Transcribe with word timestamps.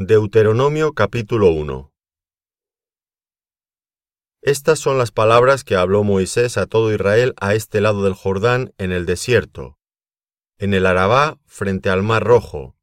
Deuteronomio 0.00 0.92
capítulo 0.92 1.50
1 1.50 1.92
Estas 4.42 4.78
son 4.78 4.96
las 4.96 5.10
palabras 5.10 5.64
que 5.64 5.74
habló 5.74 6.04
Moisés 6.04 6.56
a 6.56 6.66
todo 6.66 6.94
Israel 6.94 7.34
a 7.40 7.56
este 7.56 7.80
lado 7.80 8.04
del 8.04 8.14
Jordán 8.14 8.72
en 8.78 8.92
el 8.92 9.06
desierto, 9.06 9.76
en 10.56 10.72
el 10.72 10.86
Arabá 10.86 11.40
frente 11.46 11.90
al 11.90 12.04
Mar 12.04 12.22
Rojo, 12.22 12.76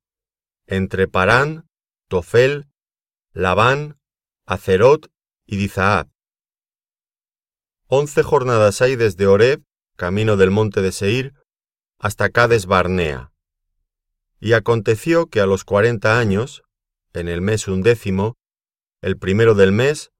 entre 0.67 1.07
Parán, 1.07 1.69
Tofel, 2.09 2.67
Labán, 3.31 3.97
Acerot 4.45 5.09
y 5.45 5.55
Dizaab. 5.55 6.09
Once 7.87 8.23
jornadas 8.23 8.81
hay 8.81 8.97
desde 8.97 9.25
Horeb, 9.25 9.63
camino 9.95 10.35
del 10.35 10.51
monte 10.51 10.81
de 10.81 10.91
Seir, 10.91 11.33
hasta 11.97 12.27
Cades 12.27 12.65
Barnea. 12.65 13.31
Y 14.41 14.51
aconteció 14.51 15.27
que 15.27 15.39
a 15.39 15.45
los 15.45 15.63
cuarenta 15.63 16.19
años, 16.19 16.64
en 17.15 17.27
el 17.27 17.41
mes 17.41 17.67
undécimo, 17.67 18.37
el 19.01 19.17
primero 19.17 19.55
del 19.55 19.71
mes, 19.71 20.11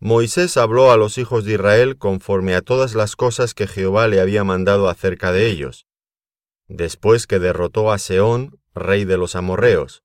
Moisés 0.00 0.56
habló 0.56 0.90
a 0.90 0.96
los 0.96 1.18
hijos 1.18 1.44
de 1.44 1.54
Israel 1.54 1.96
conforme 1.96 2.54
a 2.54 2.60
todas 2.60 2.94
las 2.94 3.16
cosas 3.16 3.54
que 3.54 3.66
Jehová 3.66 4.08
le 4.08 4.20
había 4.20 4.44
mandado 4.44 4.88
acerca 4.88 5.32
de 5.32 5.46
ellos, 5.46 5.86
después 6.68 7.26
que 7.26 7.38
derrotó 7.38 7.90
a 7.90 7.98
Seón, 7.98 8.60
rey 8.74 9.04
de 9.04 9.16
los 9.16 9.36
amorreos, 9.36 10.02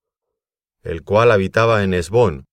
el 0.83 1.03
cual 1.03 1.31
habitaba 1.31 1.83
en 1.83 1.93
Esbón, 1.93 2.47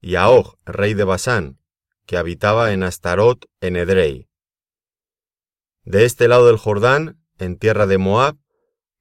y 0.00 0.16
a 0.16 0.28
Og, 0.28 0.58
rey 0.64 0.94
de 0.94 1.04
Basán, 1.04 1.58
que 2.06 2.16
habitaba 2.16 2.72
en 2.72 2.82
Astarot, 2.82 3.46
en 3.60 3.76
Edrei. 3.76 4.28
De 5.84 6.04
este 6.04 6.28
lado 6.28 6.46
del 6.46 6.56
Jordán, 6.56 7.22
en 7.38 7.56
tierra 7.56 7.86
de 7.86 7.98
Moab, 7.98 8.36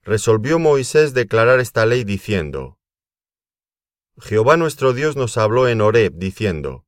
resolvió 0.02 0.60
Moisés 0.60 1.14
declarar 1.14 1.60
esta 1.60 1.86
ley 1.86 2.04
diciendo, 2.04 2.79
Jehová 4.22 4.58
nuestro 4.58 4.94
Dios 4.94 5.16
nos 5.16 5.38
habló 5.38 5.68
en 5.68 5.82
Horeb, 5.82 6.14
diciendo, 6.16 6.86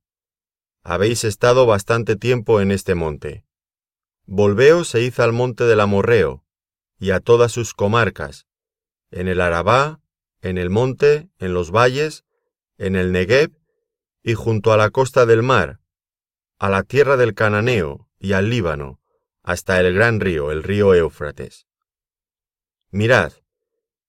Habéis 0.82 1.24
estado 1.24 1.66
bastante 1.66 2.16
tiempo 2.16 2.60
en 2.60 2.70
este 2.70 2.94
monte. 2.94 3.44
Volveos 4.26 4.94
e 4.94 5.02
id 5.02 5.18
al 5.20 5.32
monte 5.32 5.64
del 5.64 5.80
Amorreo, 5.80 6.44
y 6.98 7.10
a 7.10 7.20
todas 7.20 7.50
sus 7.52 7.74
comarcas, 7.74 8.46
en 9.10 9.28
el 9.28 9.40
Arabá, 9.40 10.00
en 10.40 10.58
el 10.58 10.70
monte, 10.70 11.30
en 11.38 11.54
los 11.54 11.70
valles, 11.70 12.24
en 12.78 12.96
el 12.96 13.12
Negev, 13.12 13.52
y 14.22 14.34
junto 14.34 14.72
a 14.72 14.76
la 14.76 14.90
costa 14.90 15.26
del 15.26 15.42
mar, 15.42 15.80
a 16.58 16.68
la 16.68 16.82
tierra 16.82 17.16
del 17.16 17.34
Cananeo 17.34 18.08
y 18.18 18.34
al 18.34 18.50
Líbano, 18.50 19.00
hasta 19.42 19.80
el 19.80 19.94
gran 19.94 20.20
río, 20.20 20.52
el 20.52 20.62
río 20.62 20.94
Éufrates. 20.94 21.66
Mirad, 22.90 23.32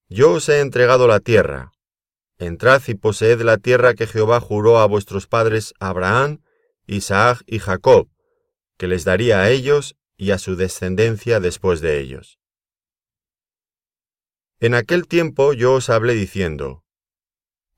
yo 0.08 0.34
os 0.34 0.50
he 0.50 0.60
entregado 0.60 1.08
la 1.08 1.20
tierra, 1.20 1.72
Entrad 2.44 2.82
y 2.88 2.96
poseed 2.96 3.42
la 3.42 3.58
tierra 3.58 3.94
que 3.94 4.06
Jehová 4.06 4.42
juró 4.42 4.80
a 4.80 4.86
vuestros 4.86 5.28
padres 5.28 5.74
Abraham, 5.80 6.42
Isaac 6.88 7.42
y 7.48 7.60
Jacob, 7.60 8.10
que 8.78 8.88
les 8.90 9.06
daría 9.06 9.40
a 9.40 9.50
ellos 9.50 9.96
y 10.18 10.32
a 10.32 10.38
su 10.38 10.58
descendencia 10.58 11.40
después 11.40 11.80
de 11.80 12.02
ellos. 12.02 12.40
En 14.60 14.76
aquel 14.76 15.08
tiempo 15.08 15.54
yo 15.54 15.76
os 15.76 15.90
hablé 15.90 16.16
diciendo, 16.16 16.84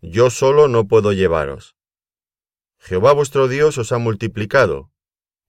Yo 0.01 0.31
solo 0.31 0.67
no 0.67 0.87
puedo 0.87 1.13
llevaros. 1.13 1.75
Jehová 2.79 3.13
vuestro 3.13 3.47
Dios 3.47 3.77
os 3.77 3.91
ha 3.91 3.99
multiplicado, 3.99 4.91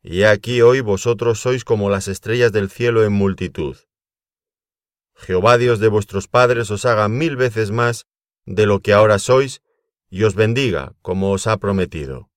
y 0.03 0.25
aquí 0.25 0.61
hoy 0.61 0.81
vosotros 0.83 1.41
sois 1.41 1.65
como 1.65 1.89
las 1.89 2.07
estrellas 2.09 2.53
del 2.53 2.69
cielo 2.69 3.03
en 3.03 3.15
multitud. 3.15 3.79
Jehová 5.15 5.57
Dios 5.57 5.81
de 5.81 5.89
vuestros 5.89 6.29
padres 6.29 6.71
os 6.71 6.85
haga 6.85 7.09
mil 7.09 7.37
veces 7.37 7.71
más 7.71 8.07
de 8.47 8.65
lo 8.67 8.81
que 8.81 8.93
ahora 8.93 9.19
sois, 9.19 9.61
y 10.09 10.23
os 10.23 10.35
bendiga, 10.35 10.95
como 11.03 11.33
os 11.33 11.47
ha 11.49 11.57
prometido. 11.59 12.31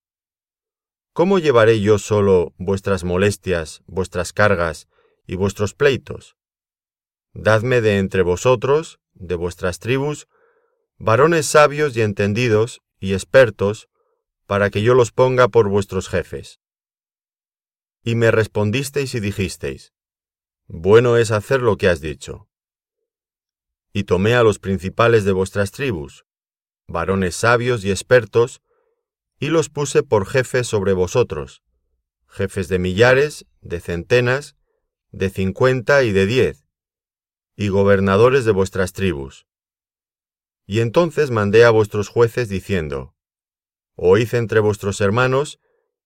¿Cómo 1.13 1.37
llevaré 1.37 1.79
yo 1.81 1.99
solo 1.99 2.53
vuestras 2.57 3.03
molestias, 3.03 3.83
vuestras 3.85 4.33
cargas 4.33 4.87
y 5.27 5.35
vuestros 5.35 5.75
pleitos? 5.75 6.35
Dadme 7.33 7.81
de 7.81 7.99
entre 7.99 8.23
vosotros, 8.23 8.99
de 9.13 9.35
vuestras 9.35 9.79
tribus, 9.79 10.27
varones 10.97 11.45
sabios 11.45 11.95
y 11.95 12.01
entendidos 12.01 12.81
y 12.99 13.13
expertos, 13.13 13.87
para 14.47 14.71
que 14.71 14.81
yo 14.81 14.95
los 14.95 15.11
ponga 15.11 15.47
por 15.47 15.69
vuestros 15.69 16.09
jefes. 16.09 16.59
Y 18.03 18.15
me 18.15 18.31
respondisteis 18.31 19.13
y 19.13 19.19
dijisteis, 19.19 19.93
Bueno 20.65 21.17
es 21.17 21.29
hacer 21.29 21.61
lo 21.61 21.77
que 21.77 21.87
has 21.87 22.01
dicho 22.01 22.48
y 23.93 24.03
tomé 24.03 24.35
a 24.35 24.43
los 24.43 24.59
principales 24.59 25.23
de 25.23 25.31
vuestras 25.31 25.71
tribus, 25.71 26.25
varones 26.87 27.35
sabios 27.35 27.83
y 27.83 27.91
expertos, 27.91 28.61
y 29.39 29.47
los 29.47 29.69
puse 29.69 30.03
por 30.03 30.25
jefes 30.27 30.67
sobre 30.67 30.93
vosotros, 30.93 31.63
jefes 32.27 32.67
de 32.67 32.79
millares, 32.79 33.45
de 33.61 33.79
centenas, 33.79 34.55
de 35.11 35.29
cincuenta 35.29 36.03
y 36.03 36.11
de 36.11 36.25
diez, 36.25 36.65
y 37.55 37.69
gobernadores 37.69 38.45
de 38.45 38.51
vuestras 38.51 38.93
tribus. 38.93 39.47
Y 40.65 40.81
entonces 40.81 41.31
mandé 41.31 41.65
a 41.65 41.71
vuestros 41.71 42.09
jueces 42.09 42.47
diciendo, 42.47 43.15
Oíd 43.95 44.33
entre 44.35 44.59
vuestros 44.59 45.01
hermanos, 45.01 45.59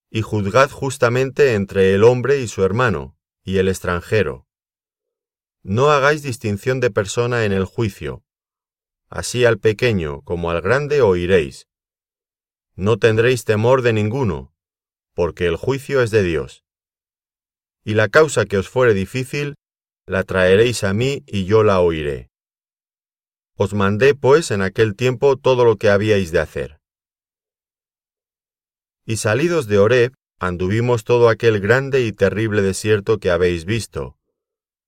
y 0.09 0.21
juzgad 0.21 0.69
justamente 0.69 1.53
entre 1.53 1.93
el 1.93 2.03
hombre 2.03 2.39
y 2.39 2.47
su 2.47 2.63
hermano, 2.63 3.17
y 3.43 3.57
el 3.57 3.67
extranjero 3.67 4.47
no 5.63 5.89
hagáis 5.91 6.21
distinción 6.21 6.81
de 6.81 6.91
persona 6.91 7.45
en 7.45 7.53
el 7.53 7.63
juicio. 7.65 8.23
Así 9.09 9.45
al 9.45 9.59
pequeño 9.59 10.21
como 10.21 10.51
al 10.51 10.61
grande 10.61 11.01
oiréis. 11.01 11.67
No 12.75 12.97
tendréis 12.97 13.45
temor 13.45 13.81
de 13.81 13.93
ninguno, 13.93 14.53
porque 15.13 15.45
el 15.45 15.55
juicio 15.55 16.01
es 16.01 16.11
de 16.11 16.23
Dios. 16.23 16.65
Y 17.85 17.93
la 17.93 18.09
causa 18.09 18.45
que 18.45 18.57
os 18.57 18.67
fuere 18.67 18.93
difícil, 18.93 19.55
la 20.05 20.23
traeréis 20.23 20.83
a 20.83 20.93
mí 20.93 21.23
y 21.27 21.45
yo 21.45 21.63
la 21.63 21.79
oiré. 21.79 22.29
Os 23.55 23.73
mandé, 23.73 24.15
pues, 24.15 24.51
en 24.51 24.61
aquel 24.61 24.95
tiempo 24.95 25.37
todo 25.37 25.63
lo 25.63 25.77
que 25.77 25.89
habíais 25.89 26.31
de 26.31 26.39
hacer. 26.39 26.79
Y 29.05 29.17
salidos 29.17 29.67
de 29.67 29.77
Horeb, 29.77 30.13
anduvimos 30.39 31.03
todo 31.03 31.29
aquel 31.29 31.59
grande 31.59 32.01
y 32.01 32.11
terrible 32.11 32.61
desierto 32.61 33.19
que 33.19 33.29
habéis 33.29 33.65
visto, 33.65 34.17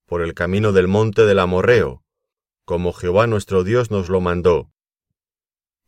por 0.06 0.22
el 0.22 0.34
camino 0.34 0.72
del 0.72 0.86
monte 0.86 1.26
del 1.26 1.40
Amorreo, 1.40 2.04
como 2.64 2.92
Jehová 2.92 3.26
nuestro 3.26 3.64
Dios 3.64 3.90
nos 3.90 4.08
lo 4.08 4.20
mandó. 4.20 4.70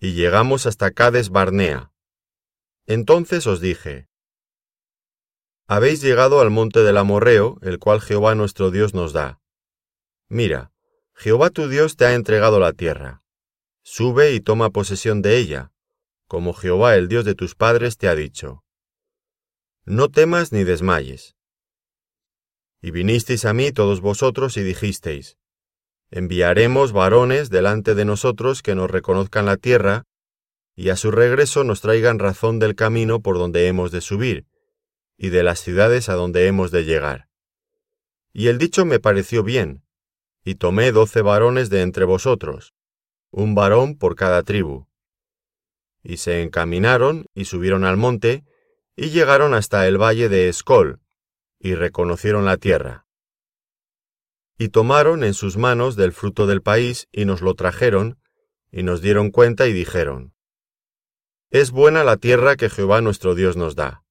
Y 0.00 0.12
llegamos 0.12 0.66
hasta 0.66 0.90
Cades 0.90 1.30
Barnea. 1.30 1.92
Entonces 2.86 3.46
os 3.46 3.60
dije, 3.60 4.08
Habéis 5.68 6.00
llegado 6.00 6.40
al 6.40 6.50
monte 6.50 6.82
del 6.82 6.96
Amorreo, 6.96 7.58
el 7.62 7.78
cual 7.78 8.00
Jehová 8.00 8.34
nuestro 8.34 8.70
Dios 8.70 8.94
nos 8.94 9.12
da. 9.12 9.40
Mira, 10.28 10.72
Jehová 11.14 11.50
tu 11.50 11.68
Dios 11.68 11.96
te 11.96 12.06
ha 12.06 12.14
entregado 12.14 12.58
la 12.58 12.72
tierra. 12.72 13.22
Sube 13.82 14.32
y 14.32 14.40
toma 14.40 14.70
posesión 14.70 15.22
de 15.22 15.36
ella, 15.36 15.72
como 16.26 16.54
Jehová 16.54 16.96
el 16.96 17.08
Dios 17.08 17.24
de 17.24 17.34
tus 17.34 17.54
padres 17.54 17.98
te 17.98 18.08
ha 18.08 18.14
dicho. 18.14 18.64
No 19.84 20.08
temas 20.08 20.52
ni 20.52 20.64
desmayes 20.64 21.37
y 22.80 22.90
vinisteis 22.90 23.44
a 23.44 23.52
mí 23.52 23.72
todos 23.72 24.00
vosotros 24.00 24.56
y 24.56 24.62
dijisteis, 24.62 25.36
enviaremos 26.10 26.92
varones 26.92 27.50
delante 27.50 27.94
de 27.94 28.04
nosotros 28.04 28.62
que 28.62 28.74
nos 28.74 28.90
reconozcan 28.90 29.46
la 29.46 29.56
tierra, 29.56 30.04
y 30.74 30.90
a 30.90 30.96
su 30.96 31.10
regreso 31.10 31.64
nos 31.64 31.80
traigan 31.80 32.18
razón 32.18 32.58
del 32.58 32.74
camino 32.74 33.20
por 33.20 33.36
donde 33.36 33.66
hemos 33.66 33.90
de 33.90 34.00
subir, 34.00 34.46
y 35.16 35.30
de 35.30 35.42
las 35.42 35.60
ciudades 35.60 36.08
a 36.08 36.14
donde 36.14 36.46
hemos 36.46 36.70
de 36.70 36.84
llegar. 36.84 37.28
Y 38.32 38.46
el 38.46 38.58
dicho 38.58 38.84
me 38.84 39.00
pareció 39.00 39.42
bien, 39.42 39.82
y 40.44 40.54
tomé 40.54 40.92
doce 40.92 41.20
varones 41.20 41.68
de 41.70 41.82
entre 41.82 42.04
vosotros, 42.04 42.74
un 43.30 43.54
varón 43.54 43.98
por 43.98 44.14
cada 44.14 44.42
tribu. 44.44 44.86
Y 46.02 46.18
se 46.18 46.42
encaminaron 46.42 47.26
y 47.34 47.46
subieron 47.46 47.84
al 47.84 47.96
monte, 47.96 48.44
y 48.96 49.10
llegaron 49.10 49.54
hasta 49.54 49.86
el 49.88 50.00
valle 50.00 50.28
de 50.28 50.48
Escol, 50.48 51.00
y 51.60 51.74
reconocieron 51.74 52.44
la 52.44 52.56
tierra. 52.56 53.06
Y 54.56 54.68
tomaron 54.68 55.24
en 55.24 55.34
sus 55.34 55.56
manos 55.56 55.96
del 55.96 56.12
fruto 56.12 56.46
del 56.46 56.62
país 56.62 57.08
y 57.12 57.24
nos 57.24 57.42
lo 57.42 57.54
trajeron, 57.54 58.18
y 58.70 58.82
nos 58.82 59.00
dieron 59.00 59.30
cuenta 59.30 59.66
y 59.66 59.72
dijeron, 59.72 60.34
Es 61.50 61.70
buena 61.70 62.04
la 62.04 62.16
tierra 62.16 62.56
que 62.56 62.68
Jehová 62.68 63.00
nuestro 63.00 63.34
Dios 63.34 63.56
nos 63.56 63.74
da. 63.76 64.04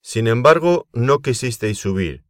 Sin 0.00 0.26
embargo, 0.26 0.86
no 0.92 1.20
quisisteis 1.20 1.78
subir. 1.78 2.24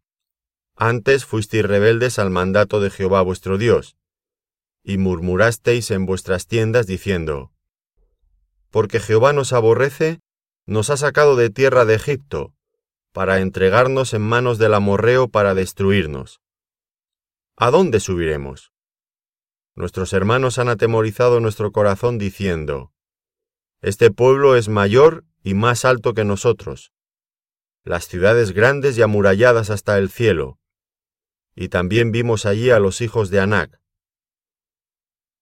Antes 0.76 1.24
fuisteis 1.24 1.64
rebeldes 1.64 2.18
al 2.18 2.30
mandato 2.30 2.80
de 2.80 2.90
Jehová 2.90 3.22
vuestro 3.22 3.58
Dios, 3.58 3.96
y 4.82 4.98
murmurasteis 4.98 5.90
en 5.90 6.04
vuestras 6.04 6.46
tiendas 6.46 6.86
diciendo, 6.86 7.52
Porque 8.70 9.00
Jehová 9.00 9.32
nos 9.32 9.52
aborrece, 9.52 10.20
nos 10.66 10.90
ha 10.90 10.96
sacado 10.96 11.36
de 11.36 11.50
tierra 11.50 11.84
de 11.84 11.94
Egipto, 11.94 12.52
para 13.14 13.38
entregarnos 13.38 14.12
en 14.12 14.22
manos 14.22 14.58
del 14.58 14.75
amorreo 14.75 15.28
para 15.28 15.55
destruirnos. 15.55 16.40
¿A 17.56 17.70
dónde 17.70 18.00
subiremos? 18.00 18.72
Nuestros 19.76 20.12
hermanos 20.12 20.58
han 20.58 20.69
atemorizado 20.69 21.38
nuestro 21.38 21.70
corazón 21.70 22.19
diciendo, 22.19 22.93
Este 23.81 24.11
pueblo 24.11 24.56
es 24.56 24.69
mayor 24.69 25.25
y 25.44 25.55
más 25.55 25.84
alto 25.84 26.12
que 26.12 26.25
nosotros, 26.25 26.93
las 27.84 28.08
ciudades 28.08 28.50
grandes 28.50 28.99
y 28.99 29.02
amuralladas 29.02 29.70
hasta 29.70 29.96
el 29.96 30.11
cielo, 30.11 30.58
y 31.55 31.69
también 31.69 32.11
vimos 32.11 32.46
allí 32.46 32.70
a 32.70 32.81
los 32.81 33.00
hijos 33.00 33.31
de 33.31 33.38
Anac. 33.38 33.81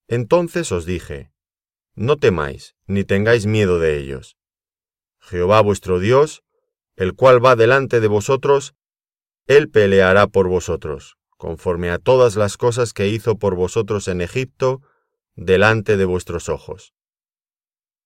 Entonces 0.09 0.71
os 0.73 0.85
dije, 0.85 1.33
no 1.95 2.19
temáis, 2.19 2.77
ni 2.87 3.05
tengáis 3.05 3.47
miedo 3.47 3.79
de 3.79 3.97
ellos. 3.97 4.37
Jehová 5.21 5.63
vuestro 5.63 6.01
Dios, 6.01 6.45
el 6.97 7.15
cual 7.15 7.45
va 7.45 7.57
delante 7.57 8.01
de 8.01 8.09
vosotros, 8.09 8.75
él 9.47 9.69
peleará 9.69 10.27
por 10.27 10.49
vosotros, 10.49 11.17
conforme 11.37 11.91
a 11.91 11.99
todas 11.99 12.37
las 12.37 12.57
cosas 12.57 12.93
que 12.93 13.09
hizo 13.09 13.39
por 13.39 13.55
vosotros 13.57 14.09
en 14.09 14.21
Egipto, 14.21 14.81
delante 15.35 15.97
de 15.97 16.05
vuestros 16.05 16.49
ojos. 16.49 16.95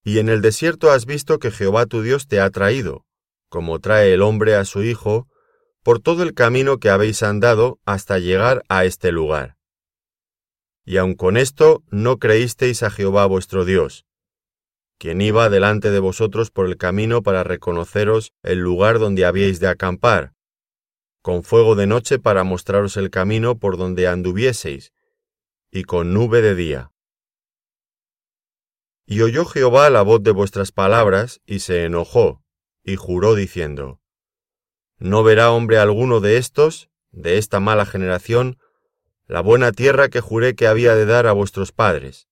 Y 0.05 0.19
en 0.21 0.29
el 0.29 0.41
desierto 0.41 0.91
has 0.91 1.05
visto 1.05 1.39
que 1.39 1.51
Jehová 1.51 1.87
tu 1.87 2.01
Dios 2.01 2.29
te 2.29 2.41
ha 2.41 2.49
traído, 2.51 3.05
como 3.49 3.81
trae 3.81 4.13
el 4.15 4.23
hombre 4.23 4.55
a 4.55 4.65
su 4.65 4.83
hijo, 4.83 5.29
por 5.83 6.01
todo 6.01 6.23
el 6.23 6.33
camino 6.33 6.79
que 6.79 6.91
habéis 6.91 7.23
andado 7.23 7.79
hasta 7.85 8.19
llegar 8.19 8.63
a 8.69 8.85
este 8.85 9.13
lugar. 9.13 9.57
Y 10.85 10.97
aun 10.97 11.15
con 11.15 11.37
esto 11.37 11.83
no 11.91 12.19
creísteis 12.19 12.83
a 12.83 12.91
Jehová 12.91 13.27
vuestro 13.27 13.65
Dios, 13.65 14.06
quien 14.99 15.21
iba 15.21 15.49
delante 15.51 15.91
de 15.91 15.99
vosotros 15.99 16.51
por 16.51 16.67
el 16.67 16.77
camino 16.77 17.23
para 17.23 17.45
reconoceros 17.45 18.33
el 18.43 18.61
lugar 18.61 18.99
donde 18.99 19.25
habíais 19.25 19.61
de 19.61 19.69
acampar, 19.69 20.33
con 21.23 21.43
fuego 21.43 21.75
de 21.75 21.87
noche 21.87 22.19
para 22.19 22.45
mostraros 22.45 22.97
el 22.97 23.11
camino 23.11 23.59
por 23.59 23.77
donde 23.77 24.07
anduvieseis, 24.07 24.93
y 25.71 25.85
con 25.85 26.15
nube 26.15 26.41
de 26.41 26.55
día. 26.55 26.93
Y 29.05 29.21
oyó 29.23 29.45
Jehová 29.45 29.91
la 29.91 30.03
voz 30.03 30.23
de 30.23 30.31
vuestras 30.31 30.73
palabras, 30.73 31.41
y 31.47 31.61
se 31.61 31.85
enojó, 31.85 32.43
y 32.83 32.97
juró 32.97 33.35
diciendo, 33.35 34.01
No 34.99 35.23
verá 35.23 35.51
hombre 35.51 35.79
alguno 35.79 36.21
de 36.21 36.39
estos, 36.39 36.91
de 37.11 37.39
esta 37.39 37.61
mala 37.61 37.87
generación, 37.87 38.59
la 39.27 39.41
buena 39.41 39.73
tierra 39.73 40.09
que 40.09 40.21
juré 40.21 40.55
que 40.55 40.67
había 40.67 40.95
de 40.95 41.07
dar 41.07 41.27
a 41.27 41.33
vuestros 41.33 41.73
padres, 41.73 42.29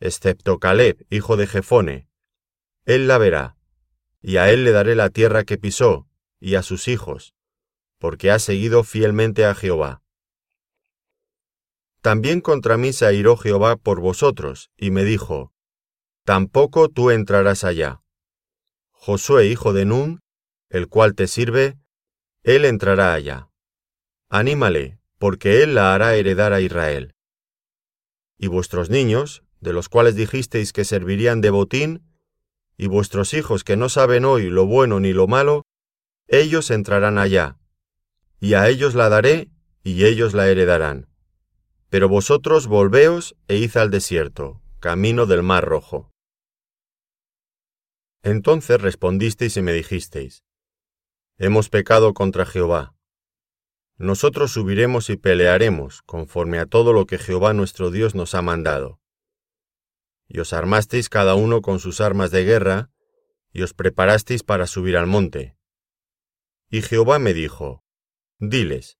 excepto 0.00 0.58
Caleb, 0.58 1.06
hijo 1.10 1.36
de 1.36 1.46
Jefone. 1.46 2.08
Él 2.84 3.08
la 3.08 3.18
verá, 3.18 3.56
y 4.20 4.36
a 4.36 4.50
él 4.50 4.64
le 4.64 4.72
daré 4.72 4.94
la 4.94 5.10
tierra 5.10 5.44
que 5.44 5.58
pisó, 5.58 6.06
y 6.40 6.54
a 6.54 6.62
sus 6.62 6.88
hijos, 6.88 7.34
porque 7.98 8.30
ha 8.30 8.38
seguido 8.38 8.84
fielmente 8.84 9.44
a 9.44 9.54
Jehová. 9.54 10.02
También 12.00 12.40
contra 12.40 12.76
mí 12.76 12.92
se 12.92 13.06
airó 13.06 13.36
Jehová 13.36 13.76
por 13.76 14.00
vosotros, 14.00 14.70
y 14.76 14.90
me 14.90 15.04
dijo, 15.04 15.52
Tampoco 16.24 16.88
tú 16.88 17.10
entrarás 17.10 17.64
allá. 17.64 18.02
Josué, 18.90 19.46
hijo 19.46 19.72
de 19.72 19.84
Nun, 19.84 20.20
el 20.68 20.88
cual 20.88 21.14
te 21.14 21.26
sirve, 21.26 21.78
él 22.42 22.64
entrará 22.64 23.12
allá. 23.12 23.50
Anímale, 24.28 24.98
porque 25.18 25.62
él 25.62 25.74
la 25.74 25.94
hará 25.94 26.14
heredar 26.14 26.52
a 26.52 26.60
Israel. 26.60 27.14
Y 28.38 28.48
vuestros 28.48 28.90
niños, 28.90 29.42
de 29.60 29.72
los 29.72 29.88
cuales 29.88 30.14
dijisteis 30.14 30.72
que 30.72 30.84
servirían 30.84 31.40
de 31.40 31.50
botín, 31.50 32.02
y 32.76 32.88
vuestros 32.88 33.34
hijos 33.34 33.64
que 33.64 33.76
no 33.76 33.88
saben 33.88 34.24
hoy 34.24 34.50
lo 34.50 34.66
bueno 34.66 35.00
ni 35.00 35.12
lo 35.12 35.26
malo, 35.26 35.64
ellos 36.28 36.70
entrarán 36.70 37.18
allá, 37.18 37.58
y 38.40 38.54
a 38.54 38.68
ellos 38.68 38.94
la 38.94 39.08
daré, 39.08 39.50
y 39.82 40.04
ellos 40.04 40.34
la 40.34 40.48
heredarán. 40.48 41.08
Pero 41.88 42.08
vosotros 42.08 42.66
volveos 42.66 43.36
e 43.48 43.56
id 43.56 43.76
al 43.76 43.90
desierto, 43.90 44.60
camino 44.80 45.26
del 45.26 45.42
mar 45.42 45.64
rojo. 45.64 46.10
Entonces 48.22 48.80
respondisteis 48.80 49.56
y 49.56 49.62
me 49.62 49.72
dijisteis, 49.72 50.42
Hemos 51.38 51.68
pecado 51.68 52.12
contra 52.12 52.44
Jehová. 52.44 52.94
Nosotros 53.98 54.52
subiremos 54.52 55.10
y 55.10 55.16
pelearemos, 55.16 56.02
conforme 56.02 56.58
a 56.58 56.66
todo 56.66 56.92
lo 56.92 57.06
que 57.06 57.18
Jehová 57.18 57.52
nuestro 57.52 57.90
Dios 57.90 58.14
nos 58.14 58.34
ha 58.34 58.42
mandado. 58.42 59.00
Y 60.28 60.40
os 60.40 60.52
armasteis 60.52 61.08
cada 61.08 61.34
uno 61.34 61.62
con 61.62 61.78
sus 61.78 62.00
armas 62.00 62.30
de 62.30 62.44
guerra, 62.44 62.90
y 63.52 63.62
os 63.62 63.74
preparasteis 63.74 64.42
para 64.42 64.66
subir 64.66 64.96
al 64.96 65.06
monte. 65.06 65.56
Y 66.68 66.82
Jehová 66.82 67.18
me 67.18 67.32
dijo, 67.32 67.84
Diles, 68.38 68.98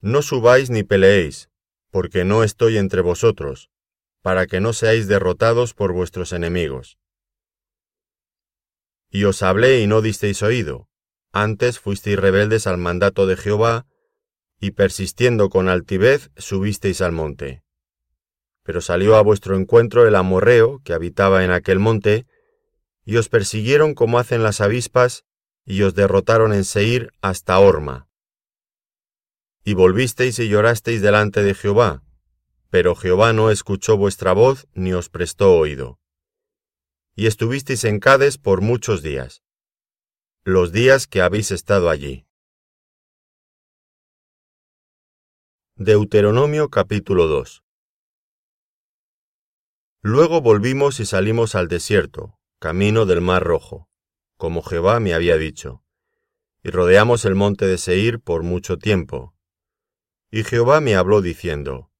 No 0.00 0.22
subáis 0.22 0.70
ni 0.70 0.84
peleéis, 0.84 1.50
porque 1.90 2.24
no 2.24 2.44
estoy 2.44 2.78
entre 2.78 3.02
vosotros, 3.02 3.70
para 4.22 4.46
que 4.46 4.60
no 4.60 4.72
seáis 4.72 5.08
derrotados 5.08 5.74
por 5.74 5.92
vuestros 5.92 6.32
enemigos. 6.32 6.98
Y 9.10 9.24
os 9.24 9.42
hablé 9.42 9.80
y 9.80 9.86
no 9.86 10.02
disteis 10.02 10.42
oído, 10.42 10.88
antes 11.32 11.78
fuisteis 11.78 12.18
rebeldes 12.18 12.66
al 12.66 12.78
mandato 12.78 13.26
de 13.26 13.36
Jehová, 13.36 13.86
y 14.60 14.72
persistiendo 14.72 15.48
con 15.48 15.68
altivez 15.68 16.30
subisteis 16.36 17.00
al 17.00 17.12
monte. 17.12 17.62
Pero 18.70 18.80
salió 18.80 19.16
a 19.16 19.22
vuestro 19.22 19.56
encuentro 19.56 20.06
el 20.06 20.14
amorreo 20.14 20.80
que 20.84 20.92
habitaba 20.92 21.44
en 21.44 21.50
aquel 21.50 21.80
monte, 21.80 22.28
y 23.04 23.16
os 23.16 23.28
persiguieron 23.28 23.94
como 23.94 24.20
hacen 24.20 24.44
las 24.44 24.60
avispas, 24.60 25.24
y 25.64 25.82
os 25.82 25.96
derrotaron 25.96 26.52
en 26.52 26.62
Seir 26.62 27.10
hasta 27.20 27.58
Orma. 27.58 28.06
Y 29.64 29.74
volvisteis 29.74 30.38
y 30.38 30.48
llorasteis 30.48 31.02
delante 31.02 31.42
de 31.42 31.54
Jehová, 31.54 32.04
pero 32.68 32.94
Jehová 32.94 33.32
no 33.32 33.50
escuchó 33.50 33.96
vuestra 33.96 34.34
voz 34.34 34.68
ni 34.72 34.92
os 34.92 35.08
prestó 35.08 35.58
oído. 35.58 35.98
Y 37.16 37.26
estuvisteis 37.26 37.82
en 37.82 37.98
Cades 37.98 38.38
por 38.38 38.60
muchos 38.60 39.02
días 39.02 39.42
los 40.44 40.70
días 40.70 41.08
que 41.08 41.22
habéis 41.22 41.50
estado 41.50 41.90
allí. 41.90 42.24
Deuteronomio 45.74 46.68
capítulo 46.68 47.26
2 47.26 47.64
Luego 50.02 50.40
volvimos 50.40 50.98
y 50.98 51.04
salimos 51.04 51.54
al 51.54 51.68
desierto, 51.68 52.38
camino 52.58 53.04
del 53.04 53.20
Mar 53.20 53.44
Rojo, 53.44 53.90
como 54.38 54.62
Jehová 54.62 54.98
me 54.98 55.12
había 55.12 55.36
dicho, 55.36 55.84
y 56.62 56.70
rodeamos 56.70 57.26
el 57.26 57.34
monte 57.34 57.66
de 57.66 57.76
Seir 57.76 58.18
por 58.18 58.42
mucho 58.42 58.78
tiempo. 58.78 59.34
Y 60.30 60.44
Jehová 60.44 60.80
me 60.80 60.94
habló 60.94 61.20
diciendo, 61.20 61.90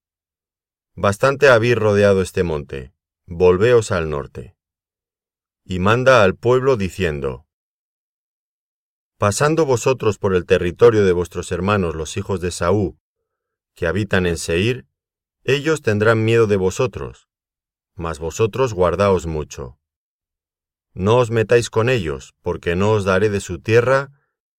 Bastante 0.94 1.50
habéis 1.50 1.76
rodeado 1.76 2.22
este 2.22 2.42
monte, 2.42 2.94
volveos 3.26 3.90
al 3.90 4.08
norte. 4.08 4.56
Y 5.62 5.78
manda 5.78 6.22
al 6.22 6.36
pueblo 6.36 6.76
diciendo, 6.76 7.46
Pasando 9.18 9.66
vosotros 9.66 10.16
por 10.16 10.34
el 10.34 10.46
territorio 10.46 11.04
de 11.04 11.12
vuestros 11.12 11.52
hermanos 11.52 11.94
los 11.94 12.16
hijos 12.16 12.40
de 12.40 12.50
Saúl, 12.50 12.98
que 13.74 13.86
habitan 13.86 14.24
en 14.24 14.38
Seir, 14.38 14.86
ellos 15.44 15.82
tendrán 15.82 16.24
miedo 16.24 16.46
de 16.46 16.56
vosotros, 16.56 17.29
mas 17.94 18.18
vosotros 18.18 18.74
guardaos 18.74 19.26
mucho. 19.26 19.78
No 20.92 21.18
os 21.18 21.30
metáis 21.30 21.70
con 21.70 21.88
ellos, 21.88 22.34
porque 22.42 22.76
no 22.76 22.92
os 22.92 23.04
daré 23.04 23.30
de 23.30 23.40
su 23.40 23.60
tierra, 23.60 24.10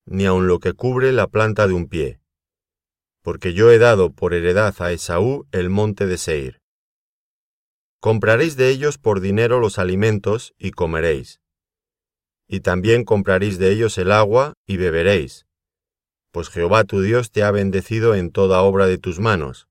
ni 0.06 0.26
aun 0.26 0.48
lo 0.48 0.60
que 0.60 0.74
cubre 0.74 1.12
la 1.12 1.28
planta 1.28 1.68
de 1.68 1.74
un 1.74 1.88
pie, 1.88 2.20
porque 3.22 3.54
yo 3.54 3.72
he 3.72 3.78
dado 3.78 4.14
por 4.14 4.34
heredad 4.34 4.74
a 4.80 4.92
Esaú 4.92 5.48
el 5.52 5.70
monte 5.70 6.08
de 6.08 6.18
Seir. 6.18 6.62
Compraréis 8.00 8.56
de 8.56 8.70
ellos 8.70 8.98
por 8.98 9.20
dinero 9.20 9.60
los 9.60 9.78
alimentos 9.78 10.54
y 10.58 10.72
comeréis 10.72 11.42
y 12.52 12.60
también 12.60 13.06
compraréis 13.06 13.60
de 13.60 13.72
ellos 13.72 13.98
el 13.98 14.12
agua 14.12 14.56
y 14.68 14.76
beberéis, 14.76 15.48
pues 16.32 16.50
Jehová 16.50 16.84
tu 16.84 17.02
Dios 17.02 17.32
te 17.32 17.44
ha 17.44 17.52
bendecido 17.52 18.14
en 18.14 18.30
toda 18.30 18.62
obra 18.62 18.88
de 18.88 18.98
tus 18.98 19.20
manos. 19.20 19.70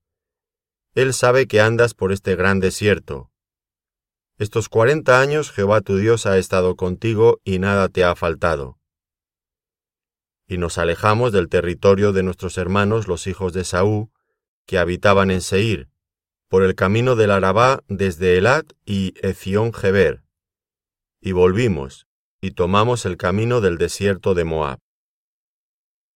Él 0.94 1.12
sabe 1.12 1.46
que 1.46 1.60
andas 1.60 1.92
por 1.92 2.10
este 2.10 2.36
gran 2.36 2.58
desierto. 2.58 3.29
Estos 4.40 4.70
cuarenta 4.70 5.20
años 5.20 5.52
Jehová 5.52 5.82
tu 5.82 5.98
Dios 5.98 6.24
ha 6.24 6.38
estado 6.38 6.74
contigo 6.74 7.42
y 7.44 7.58
nada 7.58 7.90
te 7.90 8.04
ha 8.04 8.16
faltado. 8.16 8.78
Y 10.48 10.56
nos 10.56 10.78
alejamos 10.78 11.30
del 11.32 11.50
territorio 11.50 12.14
de 12.14 12.22
nuestros 12.22 12.56
hermanos 12.56 13.06
los 13.06 13.26
hijos 13.26 13.52
de 13.52 13.64
Saúl, 13.64 14.08
que 14.64 14.78
habitaban 14.78 15.30
en 15.30 15.42
Seir, 15.42 15.90
por 16.48 16.62
el 16.62 16.74
camino 16.74 17.16
del 17.16 17.32
Arabá 17.32 17.82
desde 17.86 18.38
Elat 18.38 18.72
y 18.86 19.12
Ezión 19.20 19.74
Geber. 19.74 20.22
Y 21.20 21.32
volvimos, 21.32 22.06
y 22.40 22.52
tomamos 22.52 23.04
el 23.04 23.18
camino 23.18 23.60
del 23.60 23.76
desierto 23.76 24.32
de 24.32 24.44
Moab. 24.44 24.78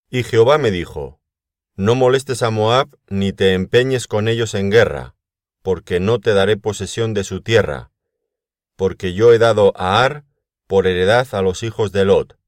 Y 0.09 0.23
Jehová 0.23 0.57
me 0.57 0.71
dijo, 0.71 1.21
No 1.76 1.95
molestes 1.95 2.43
a 2.43 2.49
Moab 2.49 2.88
ni 3.07 3.35
te 3.35 3.52
empeñes 3.52 4.07
con 4.07 4.28
ellos 4.28 4.54
en 4.54 4.71
guerra, 4.71 5.14
porque 5.61 6.00
no 6.00 6.21
te 6.21 6.33
daré 6.33 6.57
posesión 6.57 7.12
de 7.12 7.25
su 7.25 7.43
tierra, 7.43 7.90
porque 8.76 9.14
yo 9.14 9.33
he 9.33 9.38
dado 9.38 9.73
a 9.76 10.04
Ar 10.04 10.25
por 10.66 10.87
heredad 10.87 11.26
a 11.35 11.43
los 11.43 11.62
hijos 11.62 11.93
de 11.93 12.04
Lot. 12.04 12.38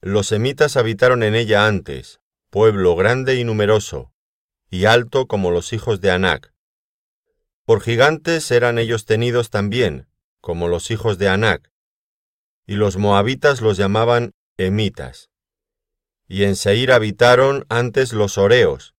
Los 0.00 0.28
semitas 0.28 0.76
habitaron 0.76 1.22
en 1.22 1.34
ella 1.34 1.66
antes, 1.66 2.20
pueblo 2.50 2.94
grande 2.94 3.34
y 3.34 3.44
numeroso, 3.44 4.12
y 4.70 4.84
alto 4.84 5.26
como 5.26 5.50
los 5.50 5.72
hijos 5.72 6.00
de 6.00 6.10
Anac. 6.10 6.52
Por 7.64 7.80
gigantes 7.80 8.50
eran 8.50 8.78
ellos 8.78 9.04
tenidos 9.04 9.50
también, 9.50 10.06
como 10.40 10.68
los 10.68 10.90
hijos 10.90 11.18
de 11.18 11.28
Anac, 11.28 11.70
y 12.66 12.74
los 12.74 12.96
moabitas 12.96 13.60
los 13.60 13.76
llamaban 13.76 14.32
emitas. 14.56 15.30
Y 16.28 16.44
en 16.44 16.56
Seir 16.56 16.92
habitaron 16.92 17.64
antes 17.68 18.12
los 18.12 18.38
oreos, 18.38 18.94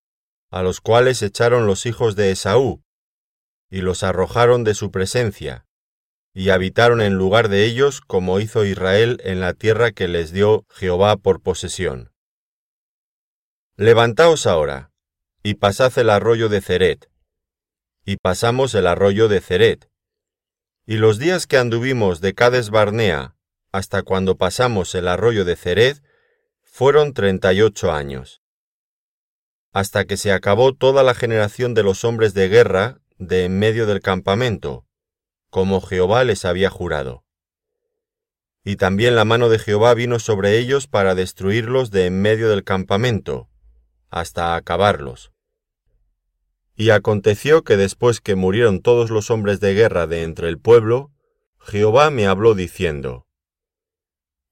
a 0.50 0.62
los 0.62 0.80
cuales 0.80 1.22
echaron 1.22 1.66
los 1.66 1.86
hijos 1.86 2.16
de 2.16 2.32
Esaú, 2.32 2.82
y 3.70 3.80
los 3.82 4.02
arrojaron 4.02 4.64
de 4.64 4.74
su 4.74 4.90
presencia, 4.90 5.64
y 6.32 6.50
habitaron 6.50 7.00
en 7.00 7.14
lugar 7.14 7.48
de 7.48 7.64
ellos 7.64 8.00
como 8.00 8.40
hizo 8.40 8.64
Israel 8.64 9.20
en 9.24 9.40
la 9.40 9.54
tierra 9.54 9.92
que 9.92 10.08
les 10.08 10.32
dio 10.32 10.64
Jehová 10.70 11.16
por 11.16 11.40
posesión. 11.40 12.12
Levantaos 13.76 14.46
ahora, 14.46 14.92
y 15.42 15.54
pasad 15.54 15.96
el 15.98 16.10
arroyo 16.10 16.48
de 16.48 16.60
Ceret. 16.60 17.10
Y 18.04 18.16
pasamos 18.16 18.74
el 18.74 18.86
arroyo 18.86 19.28
de 19.28 19.40
Ceret. 19.40 19.90
Y 20.86 20.96
los 20.96 21.18
días 21.18 21.46
que 21.46 21.58
anduvimos 21.58 22.20
de 22.20 22.34
Cades 22.34 22.70
Barnea 22.70 23.36
hasta 23.72 24.02
cuando 24.02 24.36
pasamos 24.36 24.94
el 24.94 25.08
arroyo 25.08 25.44
de 25.44 25.56
Ceret 25.56 26.02
fueron 26.62 27.14
treinta 27.14 27.52
y 27.52 27.62
ocho 27.62 27.92
años. 27.92 28.42
Hasta 29.72 30.04
que 30.04 30.16
se 30.16 30.32
acabó 30.32 30.74
toda 30.74 31.02
la 31.02 31.14
generación 31.14 31.74
de 31.74 31.84
los 31.84 32.04
hombres 32.04 32.34
de 32.34 32.48
guerra 32.48 33.00
de 33.18 33.44
en 33.44 33.58
medio 33.58 33.86
del 33.86 34.00
campamento, 34.00 34.86
como 35.50 35.80
Jehová 35.80 36.24
les 36.24 36.44
había 36.44 36.70
jurado. 36.70 37.24
Y 38.64 38.76
también 38.76 39.16
la 39.16 39.24
mano 39.24 39.48
de 39.48 39.58
Jehová 39.58 39.94
vino 39.94 40.18
sobre 40.18 40.58
ellos 40.58 40.86
para 40.86 41.14
destruirlos 41.14 41.90
de 41.90 42.06
en 42.06 42.22
medio 42.22 42.48
del 42.48 42.64
campamento, 42.64 43.48
hasta 44.10 44.54
acabarlos. 44.54 45.32
Y 46.76 46.90
aconteció 46.90 47.62
que 47.62 47.76
después 47.76 48.20
que 48.20 48.36
murieron 48.36 48.80
todos 48.80 49.10
los 49.10 49.30
hombres 49.30 49.60
de 49.60 49.74
guerra 49.74 50.06
de 50.06 50.22
entre 50.22 50.48
el 50.48 50.58
pueblo, 50.58 51.10
Jehová 51.58 52.10
me 52.10 52.26
habló 52.26 52.54
diciendo, 52.54 53.26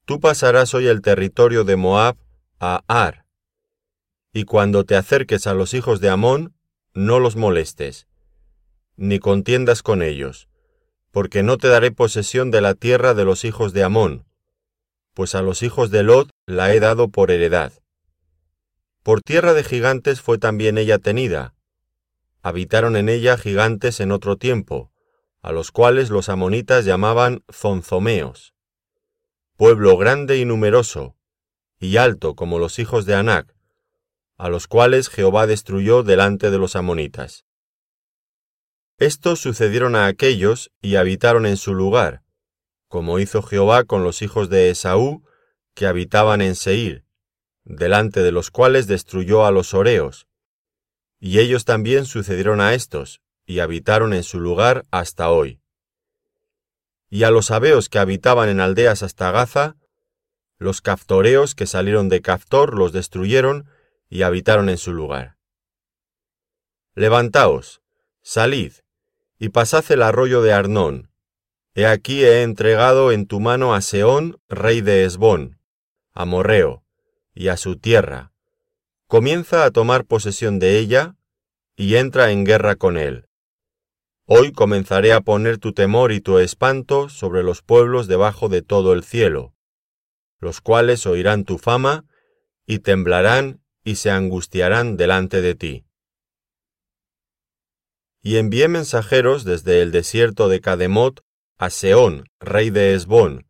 Tú 0.05 0.21
pasarás 0.21 0.75
hoy 0.75 0.87
el 0.87 1.01
territorio 1.01 1.65
de 1.65 1.77
Moab 1.77 2.17
a 2.61 2.83
Ar, 2.87 3.25
y 4.33 4.45
cuando 4.45 4.85
te 4.85 4.97
acerques 4.97 5.47
a 5.47 5.55
los 5.55 5.75
hijos 5.75 6.01
de 6.01 6.11
Amón, 6.11 6.55
no 6.95 7.19
los 7.19 7.37
molestes, 7.37 8.09
ni 8.97 9.19
contiendas 9.19 9.83
con 9.83 10.03
ellos, 10.03 10.49
porque 11.11 11.43
no 11.43 11.59
te 11.59 11.69
daré 11.69 11.91
posesión 11.91 12.51
de 12.51 12.61
la 12.61 12.75
tierra 12.75 13.15
de 13.15 13.25
los 13.25 13.45
hijos 13.45 13.73
de 13.73 13.83
Amón, 13.83 14.27
pues 15.15 15.35
a 15.35 15.43
los 15.43 15.63
hijos 15.63 15.91
de 15.91 16.03
Lot 16.03 16.31
la 16.47 16.73
he 16.73 16.81
dado 16.81 17.09
por 17.09 17.31
heredad. 17.31 17.73
Por 19.03 19.21
tierra 19.23 19.53
de 19.55 19.65
gigantes 19.65 20.21
fue 20.21 20.39
también 20.39 20.79
ella 20.79 20.99
tenida. 20.99 21.55
Habitaron 22.43 22.95
en 22.95 23.09
ella 23.09 23.37
gigantes 23.37 24.01
en 24.01 24.13
otro 24.13 24.37
tiempo, 24.37 24.93
a 25.43 25.51
los 25.51 25.73
cuales 25.73 26.11
los 26.11 26.29
amonitas 26.29 26.85
llamaban 26.85 27.43
zonzomeos. 27.51 28.55
Pueblo 29.57 29.97
grande 29.97 30.39
y 30.39 30.45
numeroso, 30.45 31.17
y 31.81 31.97
alto 31.97 32.35
como 32.35 32.59
los 32.59 32.79
hijos 32.79 33.07
de 33.07 33.15
Anac, 33.15 33.57
a 34.37 34.49
los 34.49 34.69
cuales 34.69 35.09
Jehová 35.09 35.47
destruyó 35.49 36.05
delante 36.05 36.51
de 36.51 36.59
los 36.59 36.77
amonitas. 36.77 37.45
Estos 38.99 39.39
sucedieron 39.39 39.95
a 39.95 40.07
aquellos 40.07 40.73
y 40.83 40.97
habitaron 40.97 41.47
en 41.47 41.57
su 41.57 41.73
lugar, 41.73 42.25
como 42.89 43.21
hizo 43.21 43.43
Jehová 43.43 43.85
con 43.85 44.03
los 44.03 44.23
hijos 44.23 44.51
de 44.51 44.71
Esaú, 44.71 45.25
que 45.75 45.87
habitaban 45.87 46.41
en 46.41 46.57
Seir, 46.57 47.05
delante 47.63 48.25
de 48.25 48.33
los 48.33 48.51
cuales 48.51 48.89
destruyó 48.89 49.47
a 49.47 49.53
los 49.53 49.73
Oreos. 49.73 50.27
Y 51.21 51.39
ellos 51.39 51.65
también 51.65 52.07
sucedieron 52.07 52.61
a 52.61 52.75
estos, 52.75 53.21
y 53.47 53.61
habitaron 53.61 54.13
en 54.13 54.25
su 54.25 54.41
lugar 54.41 54.85
hasta 54.91 55.31
hoy. 55.31 55.61
Y 57.09 57.23
a 57.23 57.31
los 57.31 57.53
Abeos 57.53 57.89
que 57.89 58.01
habitaban 58.01 58.49
en 58.49 58.59
aldeas 58.59 59.05
hasta 59.05 59.31
Gaza, 59.31 59.77
los 60.59 60.81
Caftoreos 60.81 61.55
que 61.55 61.67
salieron 61.67 62.09
de 62.09 62.21
Caftor 62.21 62.77
los 62.77 62.93
destruyeron 62.93 63.71
y 64.09 64.23
habitaron 64.23 64.69
en 64.69 64.77
su 64.77 64.93
lugar. 64.93 65.39
Levantaos, 66.97 67.81
salid, 68.23 68.73
y 69.39 69.51
pasad 69.51 69.85
el 69.91 70.03
arroyo 70.03 70.43
de 70.43 70.53
Arnón. 70.53 71.11
He 71.75 71.87
aquí 71.87 72.25
he 72.25 72.43
entregado 72.43 73.13
en 73.13 73.27
tu 73.27 73.41
mano 73.41 73.75
a 73.75 73.81
Seón, 73.81 74.41
rey 74.49 74.81
de 74.81 75.05
Esbón, 75.05 75.61
a 76.13 76.25
Morreo, 76.25 76.83
y 77.35 77.49
a 77.49 77.57
su 77.57 77.77
tierra. 77.77 78.33
Comienza 79.07 79.65
a 79.65 79.71
tomar 79.71 80.05
posesión 80.05 80.59
de 80.59 80.79
ella, 80.79 81.15
y 81.77 81.95
entra 81.95 82.33
en 82.33 82.45
guerra 82.45 82.75
con 82.75 82.97
él. 82.97 83.27
Hoy 84.27 84.53
comenzaré 84.53 85.13
a 85.13 85.21
poner 85.21 85.59
tu 85.59 85.73
temor 85.73 86.13
y 86.13 86.21
tu 86.21 86.39
espanto 86.39 87.09
sobre 87.09 87.43
los 87.43 87.63
pueblos 87.63 88.09
debajo 88.09 88.49
de 88.49 88.63
todo 88.63 88.93
el 88.93 89.05
cielo, 89.05 89.55
los 90.41 90.61
cuales 90.61 91.07
oirán 91.07 91.45
tu 91.45 91.59
fama, 91.59 92.05
y 92.67 92.81
temblarán 92.81 93.61
y 93.85 93.95
se 93.95 94.11
angustiarán 94.11 94.97
delante 94.97 95.41
de 95.41 95.55
ti 95.55 95.88
y 98.23 98.37
envié 98.37 98.69
mensajeros 98.69 99.45
desde 99.45 99.83
el 99.83 99.93
desierto 99.93 100.49
de 100.49 100.61
Cademot 100.61 101.25
a 101.57 101.71
Seón, 101.71 102.29
rey 102.41 102.71
de 102.71 102.95
Esbón, 102.95 103.47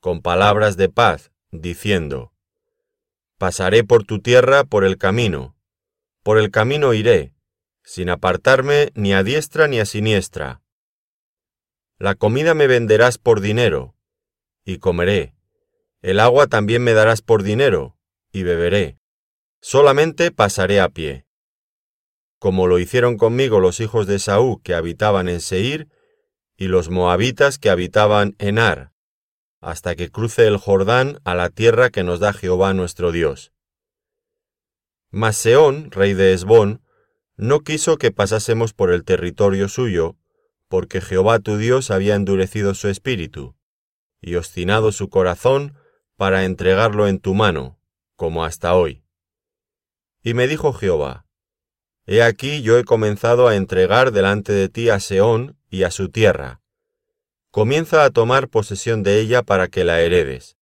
con 0.00 0.22
palabras 0.22 0.76
de 0.76 0.88
paz, 0.88 1.30
diciendo, 1.50 2.32
Pasaré 3.38 3.84
por 3.84 4.04
tu 4.04 4.20
tierra 4.20 4.64
por 4.64 4.84
el 4.84 4.98
camino, 4.98 5.56
por 6.22 6.38
el 6.38 6.50
camino 6.50 6.94
iré, 6.94 7.32
sin 7.84 8.10
apartarme 8.10 8.90
ni 8.94 9.12
a 9.12 9.22
diestra 9.22 9.68
ni 9.68 9.80
a 9.80 9.86
siniestra. 9.86 10.60
La 11.98 12.14
comida 12.14 12.54
me 12.54 12.66
venderás 12.66 13.18
por 13.18 13.40
dinero, 13.40 13.94
y 14.64 14.78
comeré. 14.78 15.34
El 16.00 16.20
agua 16.20 16.46
también 16.46 16.82
me 16.82 16.92
darás 16.92 17.22
por 17.22 17.42
dinero, 17.42 17.96
y 18.32 18.42
beberé. 18.42 18.98
Solamente 19.60 20.30
pasaré 20.30 20.80
a 20.80 20.88
pie 20.88 21.27
como 22.38 22.66
lo 22.66 22.78
hicieron 22.78 23.16
conmigo 23.16 23.60
los 23.60 23.80
hijos 23.80 24.06
de 24.06 24.18
Saúl 24.18 24.60
que 24.62 24.74
habitaban 24.74 25.28
en 25.28 25.40
Seir, 25.40 25.88
y 26.56 26.66
los 26.66 26.90
moabitas 26.90 27.58
que 27.58 27.70
habitaban 27.70 28.34
en 28.38 28.58
Ar, 28.58 28.92
hasta 29.60 29.94
que 29.94 30.10
cruce 30.10 30.46
el 30.46 30.56
Jordán 30.56 31.20
a 31.24 31.34
la 31.34 31.50
tierra 31.50 31.90
que 31.90 32.02
nos 32.02 32.20
da 32.20 32.32
Jehová 32.32 32.74
nuestro 32.74 33.12
Dios. 33.12 33.52
Mas 35.10 35.36
Seón, 35.36 35.90
rey 35.90 36.14
de 36.14 36.32
Esbón, 36.32 36.82
no 37.36 37.60
quiso 37.60 37.96
que 37.96 38.10
pasásemos 38.10 38.72
por 38.72 38.92
el 38.92 39.04
territorio 39.04 39.68
suyo, 39.68 40.16
porque 40.68 41.00
Jehová 41.00 41.38
tu 41.38 41.56
Dios 41.56 41.90
había 41.90 42.14
endurecido 42.14 42.74
su 42.74 42.88
espíritu, 42.88 43.56
y 44.20 44.34
obstinado 44.34 44.92
su 44.92 45.08
corazón 45.08 45.74
para 46.16 46.44
entregarlo 46.44 47.06
en 47.06 47.20
tu 47.20 47.34
mano, 47.34 47.78
como 48.16 48.44
hasta 48.44 48.74
hoy. 48.74 49.04
Y 50.22 50.34
me 50.34 50.48
dijo 50.48 50.72
Jehová, 50.72 51.27
He 52.10 52.22
aquí 52.22 52.62
yo 52.62 52.78
he 52.78 52.84
comenzado 52.84 53.48
a 53.48 53.54
entregar 53.54 54.12
delante 54.12 54.54
de 54.54 54.70
ti 54.70 54.88
a 54.88 54.98
Seón 54.98 55.58
y 55.68 55.82
a 55.82 55.90
su 55.90 56.08
tierra. 56.08 56.62
Comienza 57.50 58.02
a 58.02 58.08
tomar 58.08 58.48
posesión 58.48 59.02
de 59.02 59.20
ella 59.20 59.42
para 59.42 59.68
que 59.68 59.84
la 59.84 60.00
heredes. 60.00 60.56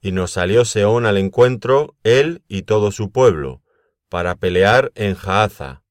Y 0.00 0.12
nos 0.12 0.30
salió 0.30 0.64
Seón 0.64 1.04
al 1.04 1.18
encuentro, 1.18 1.96
él 2.02 2.44
y 2.48 2.62
todo 2.62 2.90
su 2.92 3.10
pueblo, 3.10 3.60
para 4.08 4.36
pelear 4.36 4.90
en 4.94 5.14
Jaaza. 5.14 5.82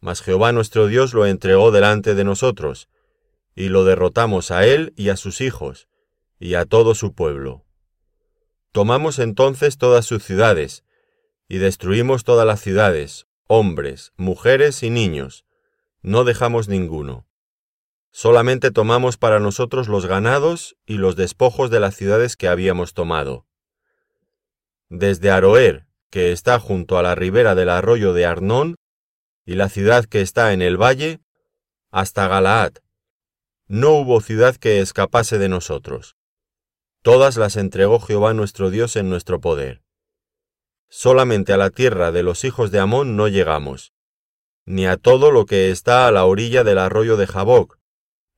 Mas 0.00 0.20
Jehová 0.20 0.52
nuestro 0.52 0.88
Dios 0.88 1.14
lo 1.14 1.24
entregó 1.24 1.70
delante 1.70 2.14
de 2.14 2.24
nosotros, 2.24 2.90
y 3.54 3.70
lo 3.70 3.84
derrotamos 3.84 4.50
a 4.50 4.66
él 4.66 4.92
y 4.94 5.08
a 5.08 5.16
sus 5.16 5.40
hijos, 5.40 5.88
y 6.38 6.52
a 6.52 6.66
todo 6.66 6.94
su 6.94 7.14
pueblo. 7.14 7.64
Tomamos 8.72 9.18
entonces 9.18 9.78
todas 9.78 10.04
sus 10.04 10.22
ciudades, 10.22 10.84
y 11.48 11.58
destruimos 11.58 12.24
todas 12.24 12.46
las 12.46 12.60
ciudades, 12.60 13.26
hombres, 13.46 14.12
mujeres 14.16 14.82
y 14.82 14.90
niños, 14.90 15.46
no 16.02 16.24
dejamos 16.24 16.68
ninguno. 16.68 17.26
Solamente 18.10 18.70
tomamos 18.70 19.16
para 19.16 19.40
nosotros 19.40 19.88
los 19.88 20.06
ganados 20.06 20.76
y 20.86 20.94
los 20.94 21.16
despojos 21.16 21.70
de 21.70 21.80
las 21.80 21.96
ciudades 21.96 22.36
que 22.36 22.48
habíamos 22.48 22.94
tomado. 22.94 23.46
Desde 24.88 25.30
Aroer, 25.30 25.86
que 26.10 26.32
está 26.32 26.58
junto 26.58 26.98
a 26.98 27.02
la 27.02 27.14
ribera 27.14 27.54
del 27.54 27.68
arroyo 27.68 28.12
de 28.12 28.26
Arnón, 28.26 28.76
y 29.44 29.54
la 29.54 29.68
ciudad 29.68 30.04
que 30.04 30.20
está 30.20 30.52
en 30.52 30.62
el 30.62 30.76
valle, 30.76 31.20
hasta 31.90 32.28
Galaad. 32.28 32.74
No 33.66 33.92
hubo 33.92 34.20
ciudad 34.20 34.56
que 34.56 34.80
escapase 34.80 35.38
de 35.38 35.48
nosotros. 35.48 36.16
Todas 37.02 37.36
las 37.36 37.56
entregó 37.56 38.00
Jehová 38.00 38.34
nuestro 38.34 38.70
Dios 38.70 38.96
en 38.96 39.08
nuestro 39.08 39.40
poder. 39.40 39.82
Solamente 40.90 41.52
a 41.52 41.56
la 41.56 41.70
tierra 41.70 42.12
de 42.12 42.22
los 42.22 42.44
hijos 42.44 42.70
de 42.70 42.78
Amón 42.78 43.16
no 43.16 43.28
llegamos, 43.28 43.92
ni 44.64 44.86
a 44.86 44.96
todo 44.96 45.30
lo 45.30 45.46
que 45.46 45.70
está 45.70 46.06
a 46.06 46.12
la 46.12 46.24
orilla 46.24 46.64
del 46.64 46.78
arroyo 46.78 47.16
de 47.16 47.26
Jaboc, 47.26 47.78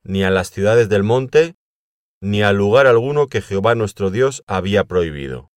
ni 0.03 0.23
a 0.23 0.29
las 0.29 0.49
ciudades 0.49 0.89
del 0.89 1.03
monte, 1.03 1.55
ni 2.21 2.41
a 2.41 2.53
lugar 2.53 2.87
alguno 2.87 3.27
que 3.27 3.41
Jehová 3.41 3.75
nuestro 3.75 4.11
Dios 4.11 4.43
había 4.47 4.83
prohibido. 4.83 5.50